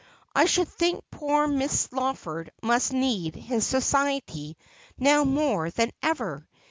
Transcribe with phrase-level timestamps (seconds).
[0.35, 4.57] 'I should think poor Miss Lawford must need his society
[4.97, 6.47] now more than ever.